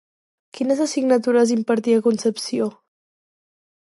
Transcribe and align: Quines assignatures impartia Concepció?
Quines 0.57 0.79
assignatures 0.85 1.51
impartia 1.57 2.01
Concepció? 2.09 2.71